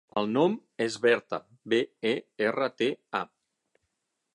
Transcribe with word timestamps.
El 0.19 0.29
nom 0.37 0.55
és 0.85 0.97
Berta: 1.03 1.39
be, 1.75 1.81
e, 2.15 2.17
erra, 2.49 2.69
te, 2.83 2.93
a. 3.23 3.25